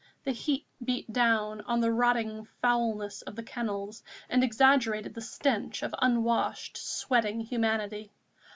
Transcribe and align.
The 0.23 0.31
heat 0.31 0.65
beat 0.83 1.13
down 1.13 1.61
on 1.61 1.79
the 1.79 1.91
rotting 1.91 2.47
foulness 2.59 3.21
of 3.21 3.35
the 3.35 3.43
kennels 3.43 4.01
and 4.29 4.43
exaggerated 4.43 5.13
the 5.13 5.21
stench 5.21 5.83
of 5.83 5.93
unwashed, 5.99 6.75
sweating 6.75 7.39
humanity. 7.41 8.09